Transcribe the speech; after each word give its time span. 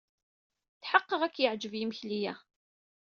Tḥeqqeɣ 0.81 1.21
ad 1.23 1.31
k-yeɛjeb 1.33 1.73
yimekli-a. 1.75 2.33